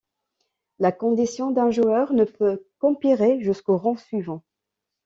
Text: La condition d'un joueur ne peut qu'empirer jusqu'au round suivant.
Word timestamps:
La 0.79 0.91
condition 0.91 1.51
d'un 1.51 1.69
joueur 1.69 2.11
ne 2.11 2.23
peut 2.23 2.65
qu'empirer 2.79 3.39
jusqu'au 3.43 3.77
round 3.77 3.99
suivant. 3.99 4.41